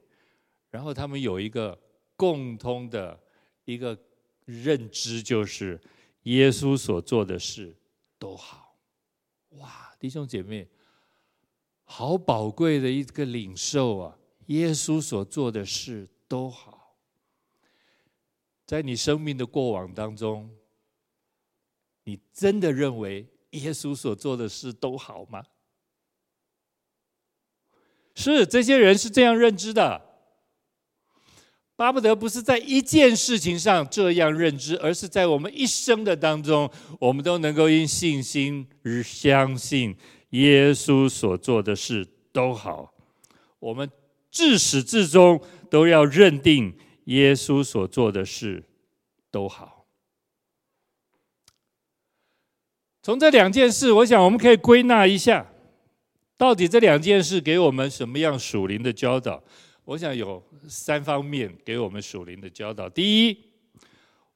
[0.70, 1.78] 然后他们有一个
[2.16, 3.18] 共通的
[3.64, 3.98] 一个
[4.44, 5.80] 认知，就是
[6.24, 7.76] 耶稣所做的事
[8.18, 8.76] 都好。
[9.50, 10.68] 哇，弟兄姐妹，
[11.84, 14.18] 好宝贵的一个领受啊！
[14.46, 16.96] 耶稣所做的事都好。
[18.66, 20.50] 在你生命的过往当中，
[22.04, 25.44] 你真的认为耶稣所做的事都好吗？
[28.14, 30.00] 是，这些人是这样认知的，
[31.76, 39.96] 巴不得不是在一件事情上这样认知，而是在我们一生的当中，我们都能够因信心而相信
[40.30, 42.94] 耶稣所做的事都好。
[43.58, 43.90] 我们
[44.30, 48.62] 至始至终都要认定耶稣所做的事
[49.30, 49.86] 都好。
[53.02, 55.50] 从这两件事，我想我们可以归纳一下。
[56.36, 59.42] 到底这两件事给我们什么样属灵的教导？
[59.84, 62.88] 我想有三方面给我们属灵的教导。
[62.88, 63.38] 第一，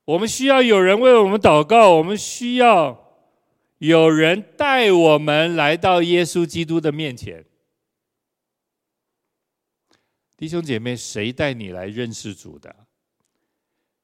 [0.05, 3.27] 我们需要有人为我们祷告，我们需要
[3.79, 7.45] 有人带我们来到耶稣基督的面前。
[10.37, 12.77] 弟兄姐妹，谁带你来认识主的？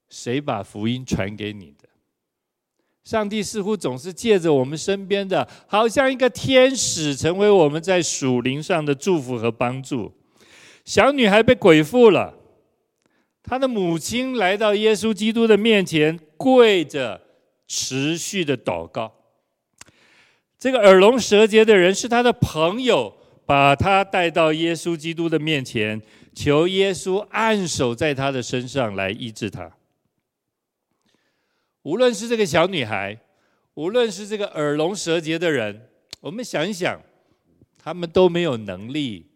[0.09, 1.89] 谁把福音传给你的？
[3.05, 10.11] 上帝似乎总是借着我们身边的，好像一个天使，成为我们在属灵上的祝福和帮助。
[10.87, 12.35] 小女孩被鬼附了，
[13.43, 17.21] 她的母亲来到耶稣基督的面前，跪着
[17.69, 19.13] 持续的祷告。
[20.59, 23.15] 这个耳聋舌结的人是他的朋友，
[23.45, 26.01] 把他带到耶稣基督的面前，
[26.35, 29.71] 求耶稣按手在他的身上来医治他。
[31.85, 33.17] 无论是这个小女孩，
[33.75, 35.89] 无论是这个耳聋舌结的人，
[36.21, 36.99] 我们想一想，
[37.79, 39.27] 他们都没有能力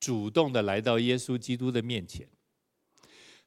[0.00, 2.26] 主动的来到耶稣基督的面前。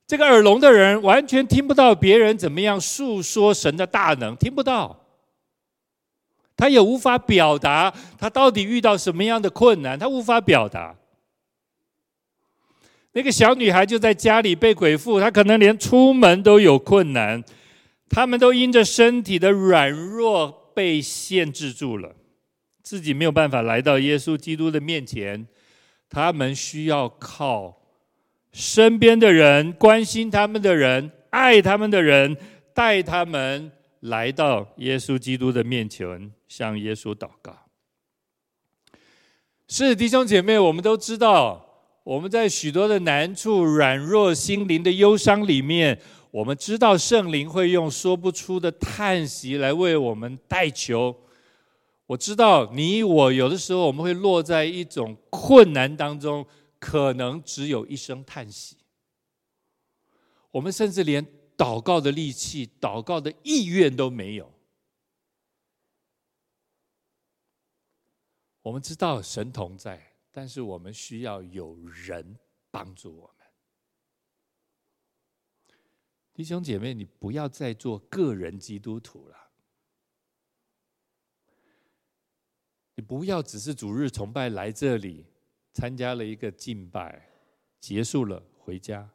[0.06, 5.04] 这个耳聋的人完全听不到别人怎么样诉说神的大能，听不到，
[6.56, 10.96] 他也无法表达他到底遇到什么样的困难，他无法表达。
[13.14, 17.44] 那个小女孩就在家里被鬼附，她可能连出门都有困难。
[18.14, 22.16] 他们都因着身体的软弱被限制住了，
[22.84, 25.48] 自己没有办法来到耶稣基督的面前。
[26.08, 27.76] 他们需要靠
[28.52, 32.38] 身边的人、关心他们的人、爱他们的人，
[32.72, 37.58] 带他们来到耶稣基督的面前，向耶稣祷告。
[39.68, 41.66] 是弟兄姐妹，我们都知道，
[42.04, 46.00] 我们在许多的难处、软弱、心灵的忧伤里面，
[46.34, 51.16] 我们知道圣灵会用说不出的叹息来为我们代求。
[52.08, 56.44] 我知道你我有的时候我们会落在一种困难当中，
[56.80, 58.78] 可能只有一声叹息。
[60.50, 61.24] 我们甚至连
[61.56, 64.52] 祷告的力气、祷告的意愿都没有。
[68.64, 72.40] 我们知道神同在，但是我们需要有人
[72.72, 73.34] 帮助我们。
[76.34, 79.38] 弟兄姐妹，你不要再做个人基督徒了。
[82.96, 85.26] 你不要只是主日崇拜来这里
[85.74, 87.30] 参加了一个敬拜，
[87.80, 89.10] 结束了回家，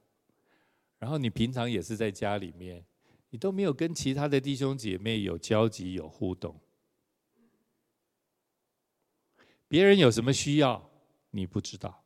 [0.99, 2.85] 然后你平常也是在家里面，
[3.31, 6.61] 你都没有跟其他的弟兄姐妹有交集、有互动。
[9.67, 10.91] 别人有什么需要，
[11.31, 12.05] 你不知道；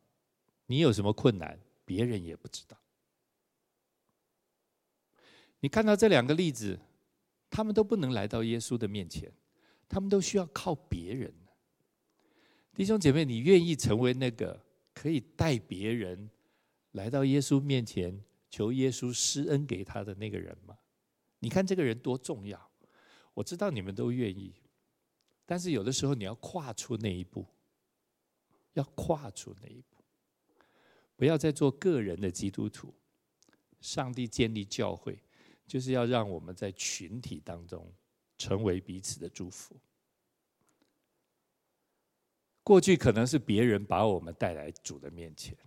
[0.65, 2.77] 你有什么困难，别人也不知道。
[5.63, 6.77] 你看到这两个例子，
[7.49, 9.31] 他们都不能来到耶稣的面前，
[9.87, 11.33] 他们都需要靠别人。
[12.75, 14.61] 弟兄姐妹，你愿意成为那个
[14.93, 16.29] 可以带别人
[16.91, 20.77] 来到耶稣面前，求耶稣施恩给他的那个人吗？
[21.39, 22.69] 你看这个人多重要！
[23.33, 24.53] 我知道你们都愿意。
[25.45, 27.45] 但是有的时候你要跨出那一步，
[28.73, 30.03] 要跨出那一步，
[31.15, 32.93] 不要再做个人的基督徒。
[33.79, 35.21] 上帝建立教会，
[35.73, 37.91] 就是要让我们在群体当中
[38.37, 39.75] 成为彼此的祝福。
[42.63, 45.57] 过去可能是别人把我们带来主的面前，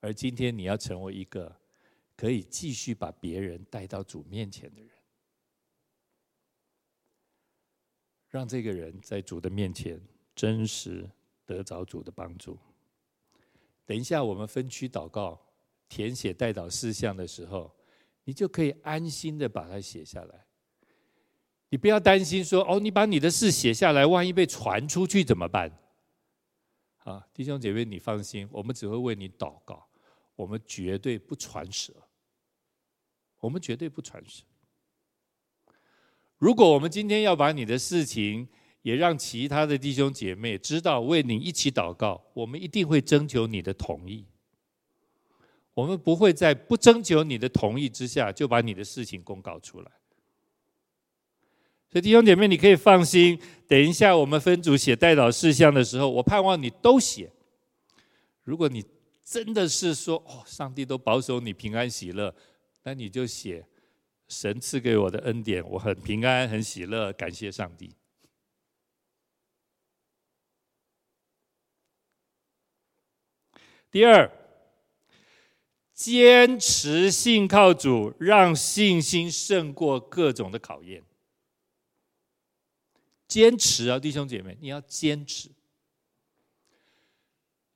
[0.00, 1.56] 而今天你要成为一个
[2.16, 4.90] 可以继续把别人带到主面前的人。
[8.28, 10.00] 让这个人在主的面前
[10.34, 11.08] 真实
[11.46, 12.58] 得着主的帮助。
[13.86, 15.40] 等一下，我们分区祷告，
[15.88, 17.72] 填写代祷事项的时候，
[18.24, 20.46] 你就可以安心的把它写下来。
[21.70, 25.72] 你不要担心说：“哦，你把你的事写下来，万一被传出去怎么办？”
[27.04, 29.88] 啊，弟兄姐妹，你放心，我们只会为你祷告，
[30.36, 31.92] 我们绝对不传舌，
[33.40, 34.44] 我们绝对不传舌。
[36.36, 38.48] 如果我们今天要把你的事情
[38.82, 44.26] 也让其他的弟兄姐妹知道，为你一起祷告，我们一定会征求你的同意。
[45.74, 49.90] 我们不会在不征求你的同意之下就把你的事情公告出来。
[51.90, 53.40] 所以弟兄姐妹，你可以放心。
[53.66, 57.30] 等一下我们分组写代祷事项的时候，我盼望你都写。
[58.44, 58.84] 如果你
[59.24, 62.34] 真的是说哦，上帝都保守你平安喜乐，
[62.82, 63.66] 那你就写。
[64.28, 67.94] 神赐给我的恩典，我很平安，很喜乐，感谢上帝。
[73.90, 74.30] 第二，
[75.94, 81.02] 坚持信靠主，让信心胜过各种的考验。
[83.28, 85.50] 坚持啊，弟兄姐妹，你要坚持。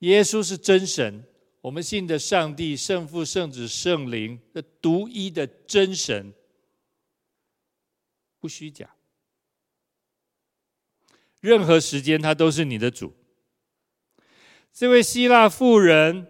[0.00, 1.24] 耶稣是真神，
[1.62, 6.34] 我们信的上帝，圣父、圣子、圣灵的独一的真神。
[8.38, 8.94] 不虚假，
[11.40, 13.14] 任何时间他都是你的主。
[14.72, 16.26] 这位希腊妇人，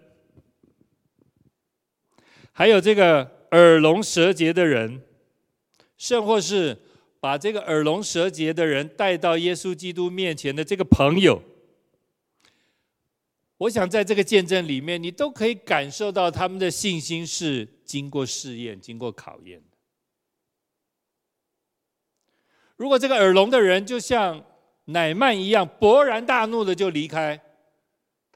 [2.59, 5.03] 还有这个耳聋舌结的人，
[5.99, 6.79] 甚或是
[7.21, 11.43] 把这个耳聋舌结的人带到耶稣基督面前的这个朋友，
[13.59, 19.63] 我想在这个见证里面，你都可以感受到他们的信心是经过试验、经过考验。
[22.77, 24.43] 如果这个耳聋的人就像
[24.87, 27.39] 乃曼一样勃然大怒的就离开，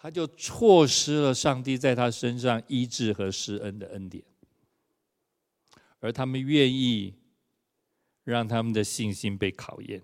[0.02, 4.24] 他就错失了上帝在他身上医治和施恩的恩典。
[5.98, 7.12] 而他们愿意
[8.24, 10.02] 让他们的信心被考验。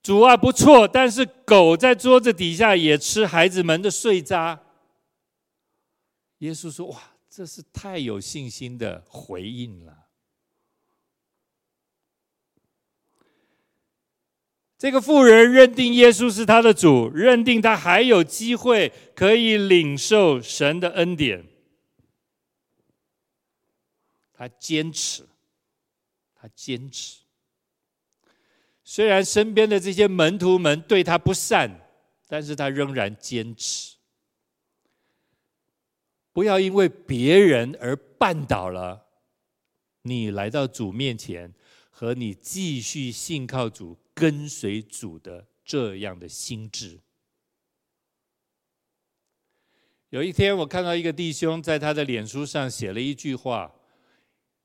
[0.00, 4.60] 主啊，不错，但是狗在桌子底下也吃孩子们的碎渣。
[6.38, 9.99] 耶稣说：“哇，这是太有信心的回应了。”
[14.80, 21.46] 这个妇人认定耶稣是他的主，认定他还有机会可以领受神的恩典。
[24.32, 25.28] 他坚持，
[26.34, 27.18] 他坚持。
[28.82, 31.86] 虽然身边的这些门徒们对他不善，
[32.26, 33.96] 但是他仍然坚持。
[36.32, 39.08] 不要因为别人而绊倒了
[40.00, 41.52] 你来到主面前
[41.90, 47.00] 和你继续信靠主、跟随主的这样的心志。
[50.10, 53.74] 有一天，我看到一个弟兄在他的脸书上写了一句话：“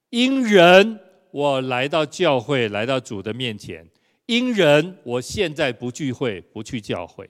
[0.10, 0.99] 因人，
[1.32, 3.86] 我来到教会，来到主的面前；
[4.26, 7.30] 因人，我现在不聚会，不去教会。”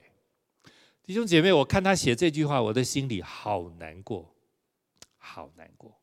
[1.04, 4.34] 弟兄姐妹，我看他写这句话，我的心里好难过，
[5.18, 5.96] 好难过。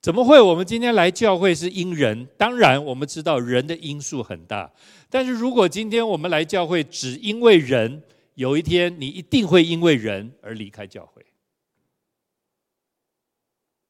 [0.00, 0.40] 怎么会？
[0.40, 4.72] 我们今天来教会是因人，当然我们知道人的因素很大。
[5.10, 8.02] 但是如果今天我们来教会只因为人，
[8.34, 11.26] 有一天你一定会因为人而离开教会，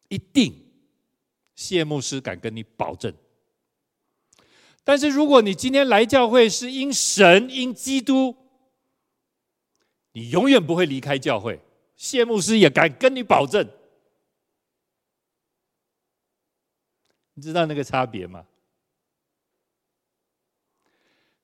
[0.08, 0.64] 一定。
[1.54, 3.12] 谢牧师敢跟你保证。
[4.84, 8.34] 但是，如果你今天来教会是因神、因基督，
[10.12, 11.60] 你永远不会离开教会。
[11.96, 13.68] 谢牧师也敢跟你保证。
[17.38, 18.44] 你知道那个差别吗？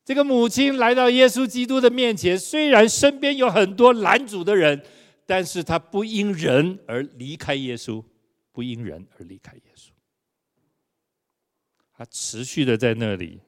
[0.05, 4.84] 这个母亲来到耶稣基督的面前，虽然身边有很多拦阻的人，
[5.24, 8.03] 但是她不因人而离开耶稣，
[8.51, 9.90] 不因人而离开耶稣。
[11.97, 13.40] 他持续的在那里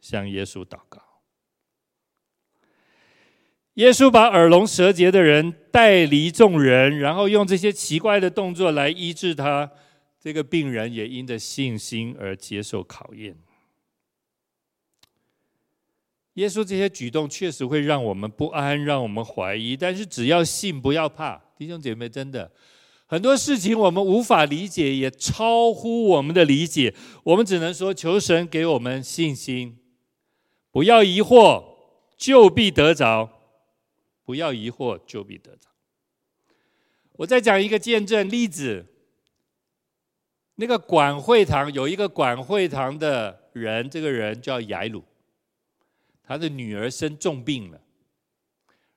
[0.00, 1.02] 向耶稣祷告。
[3.74, 9.72] 耶稣把耳聋舌结的人带离众人，然后用这些奇怪的动作来医治他。
[10.20, 13.38] 这个病人也因着信心而接受考验。
[16.34, 19.76] 耶稣这些举动确实会让我们不安，让我们怀疑。
[19.76, 22.52] 但是只要信，不要怕，弟兄姐妹，真的。
[23.06, 26.94] 很多事情我们无法理解，也超乎我们的理解。
[27.24, 29.78] 我们只能说，求神给我们信心，
[30.70, 31.64] 不要疑惑，
[32.16, 33.28] 就必得着；
[34.24, 35.68] 不要疑惑，就必得着。
[37.14, 38.86] 我再讲一个见证例子。
[40.60, 45.02] 那个管会堂有一个管会堂的人，这个人叫雅鲁，
[46.22, 47.80] 他的女儿生重病了。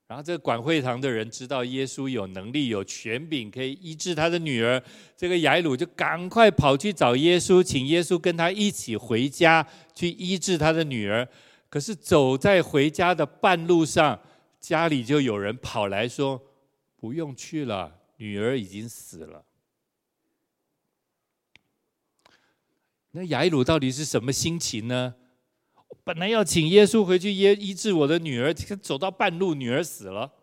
[0.06, 4.84] 然后，这个管会堂的人知道耶稣有能力、有权柄，可以医治他的女儿。
[5.16, 11.26] 这个雅鲁就赶快跑去找耶稣，请耶稣跟他一起回家去医治他的女儿。
[11.70, 14.20] 可是走在回家的半路上，
[14.60, 16.40] 家里就有人跑来说
[17.00, 19.42] ：“不用去了，女儿已经死了。”
[23.16, 25.16] 那雅鲁到底是什么心情呢？
[26.04, 30.34] 本来要请耶稣回去医医治我的女儿，走到半路，女儿死了。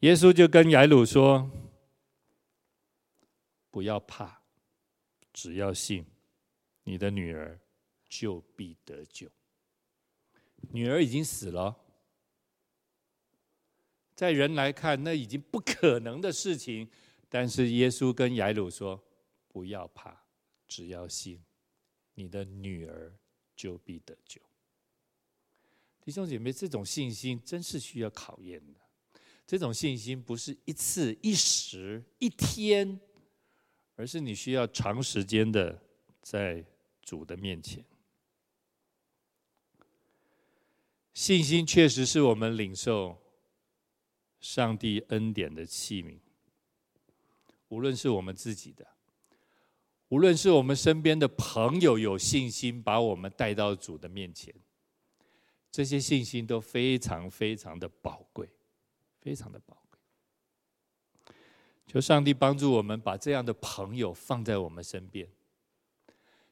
[0.00, 1.48] 耶稣就跟雅鲁说
[3.70, 4.42] ：“不要怕，
[5.32, 6.04] 只要信，
[6.82, 7.60] 你的女儿
[8.08, 9.28] 就必得救。”
[10.72, 11.76] 女儿已经死了，
[14.16, 16.90] 在人来看，那已经不可能的事情。
[17.28, 19.00] 但是耶稣跟雅鲁说
[19.48, 20.25] ：“不要怕，
[20.66, 21.44] 只要信，
[22.14, 23.16] 你的女儿。”
[23.56, 24.38] 就必得救，
[26.04, 28.80] 弟兄姐妹，这种信心真是需要考验的。
[29.46, 33.00] 这种信心不是一次、一时、一天，
[33.94, 35.82] 而是你需要长时间的
[36.20, 36.62] 在
[37.00, 37.82] 主的面前。
[41.14, 43.16] 信心确实是我们领受
[44.38, 46.18] 上帝恩典的器皿，
[47.68, 48.95] 无论是我们自己的。
[50.08, 54.54] 无论是我们身边的朋友有信心把我们带到主的面前，
[55.72, 58.48] 这些信心都非常非常的宝贵，
[59.20, 59.98] 非常的宝贵。
[61.88, 65.28] 求上帝帮助我们把这样的朋友放在我们身边，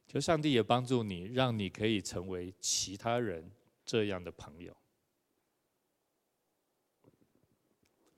[0.09, 3.51] 求上帝也帮助你，让你可以成为其他人
[3.85, 4.77] 这样的朋友。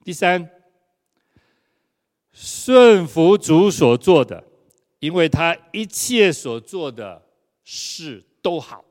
[0.02, 0.50] 第三，
[2.32, 4.55] 顺服主所做的。
[5.06, 7.22] 因为他一切所做的
[7.62, 8.84] 事都好，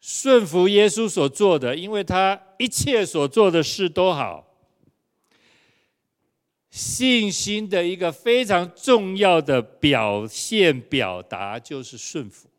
[0.00, 4.46] 顺服耶稣所做的，因为他一切所做的事都好。
[6.70, 12.49] 信心的一个非常重要的表现表达就是顺服。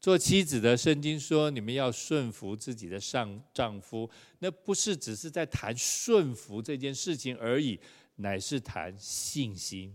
[0.00, 7.78] 做妻子的圣经说：“你们要顺服自己的上丈夫。”那不是只是在谈顺服这件事情而已，
[8.16, 9.94] 乃是谈信心，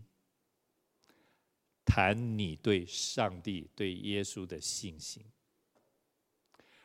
[1.83, 5.23] 谈你对上帝、对耶稣的信心。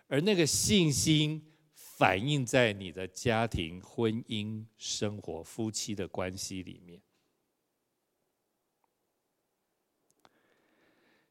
[0.07, 1.45] 而那个信心
[1.75, 7.01] 反映在你的家庭、婚姻、生活、夫妻的关系里面。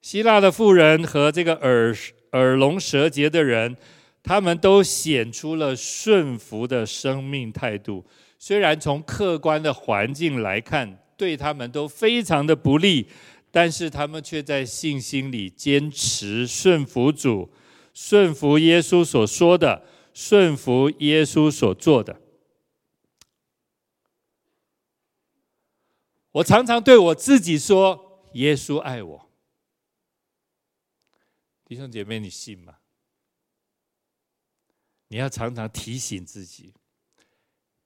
[0.09, 1.95] 希腊的妇人和这个耳
[2.31, 3.77] 耳聋舌结的人，
[4.23, 8.03] 他们都显出了顺服的生命态度。
[8.39, 13.07] 虽然从客观的环境来看，对他们都非常的不利，
[13.51, 17.47] 但是他们却在信心里坚持顺服主，
[17.93, 19.83] 顺服耶稣所说的，
[20.15, 22.19] 顺服耶稣所做的。
[26.31, 29.25] 我常常对我自己说：“耶稣爱我。”
[31.69, 32.73] 弟兄姐妹，你信吗？
[35.09, 36.73] 你要常常提醒自己：“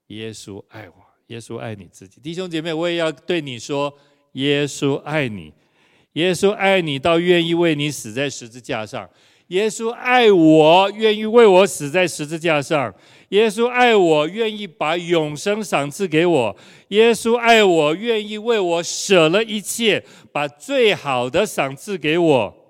[0.08, 0.96] 耶稣爱我，
[1.28, 3.94] 耶稣爱你自己。”弟兄姐妹，我也要对你说
[4.36, 5.54] ：“耶稣爱你，
[6.14, 9.10] 耶稣爱你到愿意为你死在十字架上。
[9.48, 12.96] 耶稣爱我，愿意为我死在十字架上。”
[13.30, 16.58] 耶稣爱我，愿意把永生赏赐给我。
[16.88, 22.63] 耶稣爱我，愿意为我舍了一切，把最好的赏赐给我。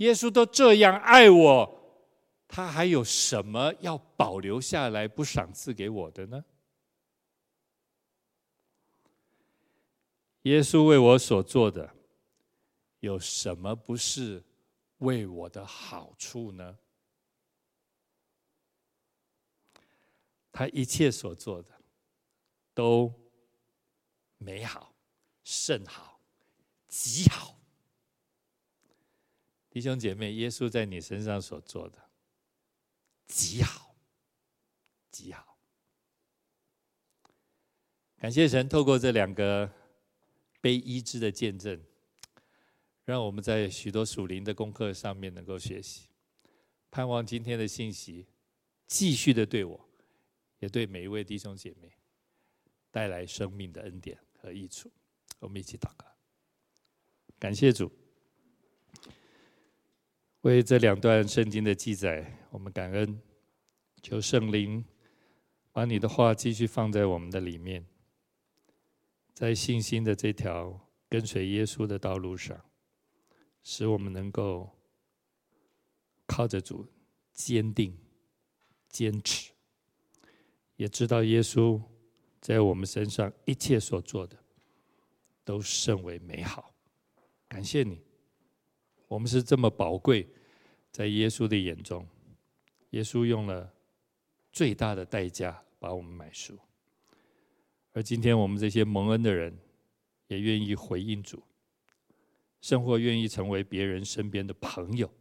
[0.00, 2.02] 耶稣都这样爱我，
[2.48, 6.42] 他还有什么要保留下来不赏赐给我的呢？
[10.44, 11.94] 耶稣为我所做的，
[13.00, 14.42] 有什么不是
[14.98, 16.78] 为我的好处呢？
[20.50, 21.70] 他一切所做的
[22.72, 23.12] 都
[24.38, 24.94] 美好、
[25.44, 26.18] 甚好、
[26.88, 27.59] 极好。
[29.70, 32.10] 弟兄姐妹，耶稣在你身上所做的
[33.26, 33.94] 极好、
[35.10, 35.56] 极好。
[38.16, 39.72] 感谢神，透过这两个
[40.60, 41.80] 被医治的见证，
[43.04, 46.08] 让我们在许多属灵的功课上面能够学习。
[46.90, 48.26] 盼望今天的信息
[48.86, 49.86] 继续的对我。
[50.58, 51.90] 也对每一位弟兄姐妹
[52.90, 54.92] 带来生命的恩典和益处。
[55.38, 56.06] 我们一起祷告，
[57.38, 57.90] 感谢主，
[60.42, 63.20] 为这两段圣经的记载，我们感恩，
[64.02, 64.82] 求圣灵
[65.70, 67.84] 把你的话继续放在我们的里面，
[69.34, 72.58] 在信心的这条跟随耶稣的道路上，
[73.62, 74.70] 使我们能够
[76.24, 76.86] 靠着主
[77.34, 77.94] 坚定、
[78.88, 79.52] 坚持。
[80.76, 81.78] 也知道耶稣
[82.40, 84.34] 在我们身上一切所做的
[85.44, 86.72] 都甚为美好，
[87.46, 88.02] 感谢你，
[89.10, 90.24] 我们是这么宝贵，
[90.92, 92.06] 在耶稣的眼中，
[92.90, 93.74] 耶稣用了
[94.52, 96.56] 最大的代价把我们买赎，
[97.90, 99.58] 而今天我们这些蒙恩的人
[100.28, 101.42] 也愿意回应主，
[102.60, 105.12] 甚或愿意成为别人身边的朋友，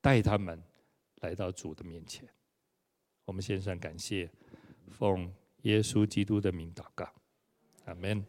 [0.00, 0.62] 带他们
[1.16, 2.28] 来到主的面前，
[3.24, 4.30] 我们献上感谢。
[4.90, 7.12] 奉耶稣基督的名祷告，
[7.86, 8.24] 阿门。